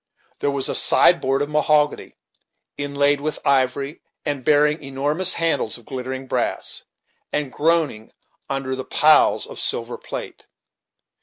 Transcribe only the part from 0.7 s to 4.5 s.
sideboard of mahogany, inlaid with ivory, and